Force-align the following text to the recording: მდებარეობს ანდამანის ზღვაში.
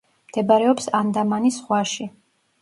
მდებარეობს 0.29 0.89
ანდამანის 1.01 1.61
ზღვაში. 1.61 2.09